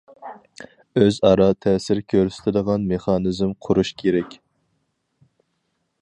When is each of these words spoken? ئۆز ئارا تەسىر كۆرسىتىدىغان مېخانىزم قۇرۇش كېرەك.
ئۆز 1.01 1.19
ئارا 1.27 1.47
تەسىر 1.65 2.01
كۆرسىتىدىغان 2.13 2.89
مېخانىزم 2.95 3.55
قۇرۇش 3.67 3.95
كېرەك. 4.03 4.37